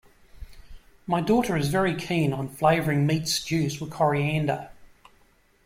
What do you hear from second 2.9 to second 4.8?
meat stews with coriander